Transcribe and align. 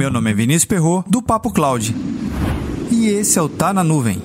Meu 0.00 0.10
nome 0.10 0.30
é 0.30 0.34
Vinícius 0.34 0.64
Perro 0.64 1.04
do 1.06 1.20
Papo 1.20 1.52
Cloud. 1.52 1.94
E 2.90 3.08
esse 3.08 3.38
é 3.38 3.42
o 3.42 3.50
Tá 3.50 3.70
na 3.70 3.84
Nuvem. 3.84 4.22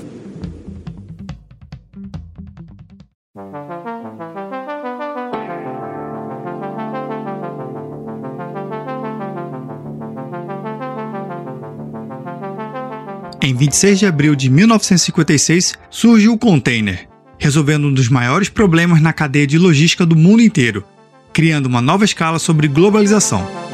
Em 13.42 13.54
26 13.54 14.00
de 14.00 14.06
abril 14.06 14.34
de 14.34 14.50
1956, 14.50 15.74
surgiu 15.90 16.32
o 16.32 16.40
container, 16.40 17.06
resolvendo 17.38 17.88
um 17.88 17.94
dos 17.94 18.08
maiores 18.08 18.48
problemas 18.48 19.02
na 19.02 19.12
cadeia 19.12 19.46
de 19.46 19.58
logística 19.58 20.06
do 20.06 20.16
mundo 20.16 20.42
inteiro, 20.42 20.86
criando 21.34 21.66
uma 21.66 21.82
nova 21.82 22.06
escala 22.06 22.40
sobre 22.40 22.70
globalização. 22.70 23.65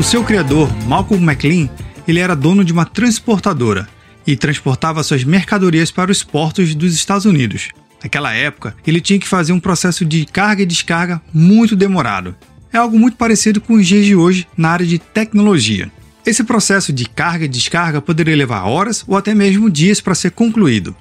O 0.00 0.02
seu 0.02 0.24
criador, 0.24 0.74
Malcolm 0.86 1.22
McLean, 1.22 1.68
ele 2.08 2.20
era 2.20 2.34
dono 2.34 2.64
de 2.64 2.72
uma 2.72 2.86
transportadora 2.86 3.86
e 4.26 4.34
transportava 4.34 5.02
suas 5.02 5.24
mercadorias 5.24 5.90
para 5.90 6.10
os 6.10 6.24
portos 6.24 6.74
dos 6.74 6.94
Estados 6.94 7.26
Unidos, 7.26 7.68
Naquela 8.02 8.32
época, 8.32 8.74
ele 8.86 8.98
tinha 8.98 9.18
que 9.18 9.28
fazer 9.28 9.52
um 9.52 9.60
processo 9.60 10.06
de 10.06 10.24
carga 10.24 10.62
e 10.62 10.66
descarga 10.66 11.20
muito 11.34 11.76
demorado. 11.76 12.34
É 12.72 12.78
algo 12.78 12.98
muito 12.98 13.18
parecido 13.18 13.60
com 13.60 13.74
os 13.74 13.86
dias 13.86 14.06
de 14.06 14.16
hoje 14.16 14.48
na 14.56 14.70
área 14.70 14.86
de 14.86 14.98
tecnologia. 14.98 15.92
Esse 16.24 16.42
processo 16.42 16.94
de 16.94 17.04
carga 17.04 17.44
e 17.44 17.48
descarga 17.48 18.00
poderia 18.00 18.34
levar 18.34 18.64
horas 18.64 19.04
ou 19.06 19.18
até 19.18 19.34
mesmo 19.34 19.68
dias 19.68 20.00
para 20.00 20.14
ser 20.14 20.30
concluído, 20.30 20.96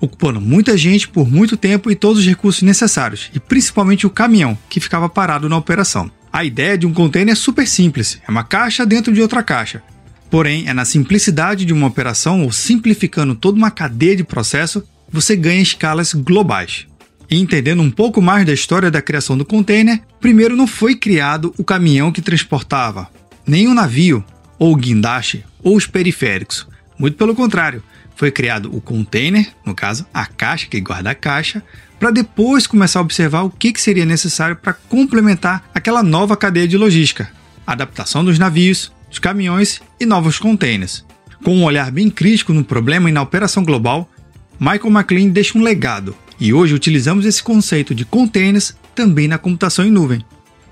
ocupando 0.00 0.40
muita 0.40 0.78
gente 0.78 1.08
por 1.08 1.28
muito 1.28 1.56
tempo 1.56 1.90
e 1.90 1.96
todos 1.96 2.20
os 2.20 2.26
recursos 2.28 2.62
necessários, 2.62 3.28
e 3.34 3.40
principalmente 3.40 4.06
o 4.06 4.10
caminhão, 4.10 4.56
que 4.68 4.78
ficava 4.78 5.08
parado 5.08 5.48
na 5.48 5.56
operação. 5.56 6.08
A 6.32 6.44
ideia 6.44 6.76
de 6.76 6.86
um 6.86 6.92
container 6.92 7.32
é 7.32 7.36
super 7.36 7.66
simples: 7.66 8.20
é 8.26 8.30
uma 8.30 8.44
caixa 8.44 8.84
dentro 8.84 9.12
de 9.12 9.22
outra 9.22 9.42
caixa. 9.42 9.82
Porém, 10.30 10.68
é 10.68 10.74
na 10.74 10.84
simplicidade 10.84 11.64
de 11.64 11.72
uma 11.72 11.86
operação 11.86 12.42
ou 12.42 12.52
simplificando 12.52 13.34
toda 13.34 13.56
uma 13.56 13.70
cadeia 13.70 14.16
de 14.16 14.24
processo 14.24 14.82
você 15.10 15.36
ganha 15.36 15.62
escalas 15.62 16.12
globais. 16.12 16.86
E 17.30 17.38
entendendo 17.38 17.82
um 17.82 17.90
pouco 17.90 18.20
mais 18.20 18.44
da 18.44 18.52
história 18.52 18.90
da 18.90 19.02
criação 19.02 19.36
do 19.36 19.44
container, 19.44 20.00
primeiro 20.20 20.56
não 20.56 20.66
foi 20.66 20.94
criado 20.94 21.54
o 21.58 21.64
caminhão 21.64 22.12
que 22.12 22.20
transportava, 22.20 23.08
nem 23.46 23.66
o 23.66 23.74
navio, 23.74 24.24
ou 24.58 24.72
o 24.72 24.76
guindaste, 24.76 25.44
ou 25.62 25.76
os 25.76 25.86
periféricos. 25.86 26.66
Muito 26.98 27.16
pelo 27.16 27.34
contrário, 27.34 27.82
foi 28.14 28.30
criado 28.30 28.74
o 28.74 28.80
container, 28.80 29.46
no 29.64 29.74
caso, 29.74 30.06
a 30.12 30.24
caixa 30.24 30.66
que 30.66 30.80
guarda 30.80 31.10
a 31.10 31.14
caixa, 31.14 31.62
para 31.98 32.10
depois 32.10 32.66
começar 32.66 33.00
a 33.00 33.02
observar 33.02 33.42
o 33.42 33.50
que 33.50 33.78
seria 33.80 34.04
necessário 34.04 34.56
para 34.56 34.72
complementar 34.72 35.68
aquela 35.74 36.02
nova 36.02 36.36
cadeia 36.36 36.66
de 36.66 36.76
logística, 36.76 37.30
adaptação 37.66 38.24
dos 38.24 38.38
navios, 38.38 38.92
dos 39.08 39.18
caminhões 39.18 39.80
e 40.00 40.06
novos 40.06 40.38
containers. 40.38 41.04
Com 41.44 41.56
um 41.56 41.64
olhar 41.64 41.90
bem 41.90 42.08
crítico 42.08 42.52
no 42.52 42.64
problema 42.64 43.08
e 43.08 43.12
na 43.12 43.22
operação 43.22 43.62
global, 43.62 44.10
Michael 44.58 44.90
McLean 44.90 45.28
deixa 45.28 45.58
um 45.58 45.62
legado, 45.62 46.16
e 46.40 46.52
hoje 46.52 46.74
utilizamos 46.74 47.26
esse 47.26 47.42
conceito 47.42 47.94
de 47.94 48.04
containers 48.04 48.74
também 48.94 49.28
na 49.28 49.38
computação 49.38 49.84
em 49.84 49.90
nuvem. 49.90 50.24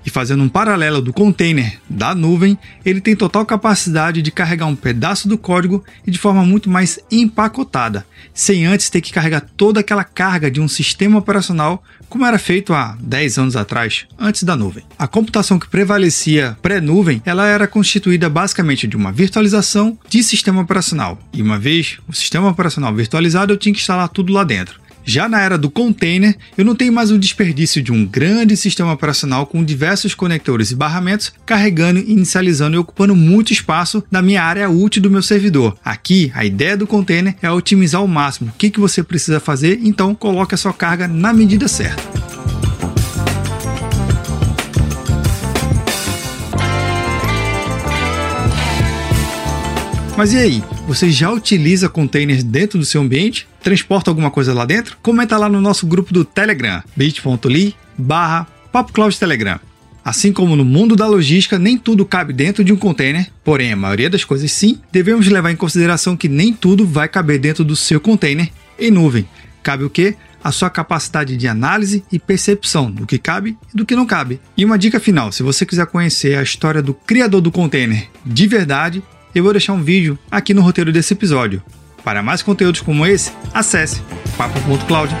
E 0.05 0.09
fazendo 0.09 0.43
um 0.43 0.49
paralelo 0.49 1.01
do 1.01 1.11
container 1.11 1.79
da 1.89 2.13
nuvem, 2.13 2.57
ele 2.85 3.01
tem 3.01 3.15
total 3.15 3.45
capacidade 3.45 4.21
de 4.21 4.31
carregar 4.31 4.67
um 4.67 4.75
pedaço 4.75 5.27
do 5.27 5.37
código 5.37 5.83
e 6.05 6.11
de 6.11 6.19
forma 6.19 6.45
muito 6.45 6.69
mais 6.69 6.99
empacotada, 7.11 8.05
sem 8.33 8.65
antes 8.65 8.89
ter 8.89 9.01
que 9.01 9.11
carregar 9.11 9.41
toda 9.41 9.79
aquela 9.79 10.03
carga 10.03 10.51
de 10.51 10.61
um 10.61 10.67
sistema 10.67 11.17
operacional 11.17 11.83
como 12.07 12.25
era 12.25 12.37
feito 12.37 12.73
há 12.73 12.95
10 12.99 13.39
anos 13.39 13.55
atrás, 13.55 14.05
antes 14.17 14.43
da 14.43 14.55
nuvem. 14.55 14.83
A 14.97 15.07
computação 15.07 15.57
que 15.57 15.67
prevalecia 15.67 16.57
pré-nuvem, 16.61 17.21
ela 17.25 17.47
era 17.47 17.67
constituída 17.67 18.29
basicamente 18.29 18.87
de 18.87 18.95
uma 18.95 19.11
virtualização 19.11 19.97
de 20.07 20.23
sistema 20.23 20.61
operacional. 20.61 21.19
E 21.33 21.41
uma 21.41 21.57
vez 21.57 21.97
o 22.07 22.13
sistema 22.13 22.47
operacional 22.47 22.93
virtualizado, 22.93 23.51
eu 23.51 23.57
tinha 23.57 23.73
que 23.73 23.79
instalar 23.79 24.07
tudo 24.09 24.31
lá 24.31 24.43
dentro. 24.43 24.84
Já 25.05 25.29
na 25.29 25.39
era 25.39 25.57
do 25.57 25.69
container, 25.69 26.35
eu 26.57 26.65
não 26.65 26.75
tenho 26.75 26.91
mais 26.91 27.11
o 27.11 27.19
desperdício 27.19 27.81
de 27.81 27.91
um 27.91 28.03
grande 28.03 28.57
sistema 28.57 28.91
operacional 28.91 29.45
com 29.45 29.63
diversos 29.63 30.15
conectores 30.15 30.71
e 30.71 30.75
barramentos 30.75 31.31
carregando, 31.45 31.99
inicializando 31.99 32.75
e 32.75 32.79
ocupando 32.79 33.15
muito 33.15 33.53
espaço 33.53 34.03
na 34.09 34.21
minha 34.21 34.43
área 34.43 34.69
útil 34.69 35.03
do 35.03 35.11
meu 35.11 35.21
servidor. 35.21 35.77
Aqui, 35.85 36.31
a 36.33 36.43
ideia 36.43 36.75
do 36.75 36.87
container 36.87 37.35
é 37.41 37.51
otimizar 37.51 38.01
ao 38.01 38.07
máximo 38.07 38.49
o 38.49 38.57
que, 38.57 38.71
que 38.71 38.79
você 38.79 39.03
precisa 39.03 39.39
fazer, 39.39 39.79
então 39.83 40.15
coloque 40.15 40.55
a 40.55 40.57
sua 40.57 40.73
carga 40.73 41.07
na 41.07 41.31
medida 41.31 41.67
certa. 41.67 42.14
Mas 50.17 50.31
e 50.31 50.37
aí? 50.37 50.63
Você 50.87 51.11
já 51.11 51.29
utiliza 51.29 51.89
containers 51.89 52.41
dentro 52.41 52.79
do 52.79 52.85
seu 52.85 53.01
ambiente? 53.01 53.45
Transporta 53.61 54.09
alguma 54.09 54.31
coisa 54.31 54.53
lá 54.53 54.65
dentro? 54.65 54.97
Comenta 55.01 55.37
lá 55.37 55.49
no 55.49 55.59
nosso 55.59 55.85
grupo 55.85 56.13
do 56.13 56.23
Telegram, 56.23 56.81
bit.ly 56.95 57.75
barra 57.97 58.47
Telegram. 59.19 59.59
Assim 60.05 60.31
como 60.31 60.55
no 60.55 60.63
mundo 60.63 60.95
da 60.95 61.05
logística, 61.05 61.59
nem 61.59 61.77
tudo 61.77 62.05
cabe 62.05 62.31
dentro 62.31 62.63
de 62.63 62.71
um 62.71 62.77
container, 62.77 63.27
porém 63.43 63.73
a 63.73 63.75
maioria 63.75 64.09
das 64.09 64.23
coisas 64.23 64.49
sim, 64.51 64.79
devemos 64.89 65.27
levar 65.27 65.51
em 65.51 65.55
consideração 65.55 66.15
que 66.15 66.29
nem 66.29 66.53
tudo 66.53 66.85
vai 66.85 67.09
caber 67.09 67.37
dentro 67.37 67.65
do 67.65 67.75
seu 67.75 67.99
container 67.99 68.49
em 68.79 68.91
nuvem. 68.91 69.27
Cabe 69.61 69.83
o 69.83 69.89
que? 69.89 70.15
A 70.41 70.51
sua 70.51 70.69
capacidade 70.69 71.35
de 71.35 71.47
análise 71.47 72.03
e 72.11 72.19
percepção 72.19 72.89
do 72.89 73.05
que 73.05 73.17
cabe 73.17 73.57
e 73.73 73.77
do 73.77 73.85
que 73.85 73.95
não 73.95 74.05
cabe. 74.05 74.39
E 74.55 74.63
uma 74.63 74.77
dica 74.77 74.99
final: 74.99 75.31
se 75.31 75.41
você 75.41 75.65
quiser 75.65 75.87
conhecer 75.87 76.37
a 76.37 76.43
história 76.43 76.81
do 76.81 76.93
criador 76.93 77.41
do 77.41 77.51
container 77.51 78.07
de 78.23 78.47
verdade, 78.47 79.03
eu 79.35 79.43
vou 79.43 79.51
deixar 79.51 79.73
um 79.73 79.83
vídeo 79.83 80.17
aqui 80.31 80.53
no 80.53 80.61
roteiro 80.61 80.93
desse 80.93 81.13
episódio. 81.13 81.61
Para 82.03 82.23
mais 82.23 82.41
conteúdos 82.41 82.81
como 82.81 83.05
esse, 83.05 83.31
acesse 83.53 84.01
papo.cloud. 84.37 85.13